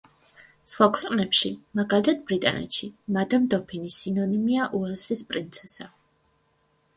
[0.71, 5.89] სხვა ქვეყნებში, მაგალითად ბრიტანეთში, მადამ დოფინის სინონიმია უელსის პრინცესა.